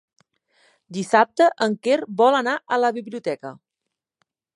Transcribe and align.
Dissabte 0.95 1.49
en 1.65 1.75
Quer 1.87 1.97
vol 2.21 2.37
anar 2.39 2.55
a 2.77 2.79
la 2.85 2.91
biblioteca. 2.97 3.53